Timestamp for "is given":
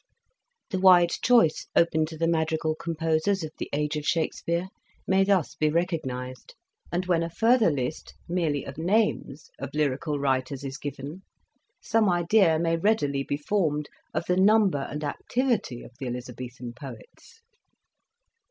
10.63-11.21